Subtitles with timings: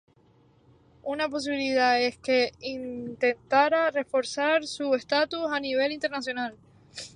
[1.03, 6.57] Una posibilidad es que intentara reforzar su estatus a nivel internacional.